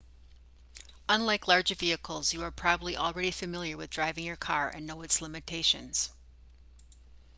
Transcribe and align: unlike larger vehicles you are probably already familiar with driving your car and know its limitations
unlike 1.07 1.47
larger 1.47 1.75
vehicles 1.75 2.33
you 2.33 2.41
are 2.43 2.49
probably 2.49 2.97
already 2.97 3.29
familiar 3.29 3.77
with 3.77 3.91
driving 3.91 4.23
your 4.25 4.35
car 4.35 4.67
and 4.67 4.87
know 4.87 5.03
its 5.03 5.21
limitations 5.21 6.09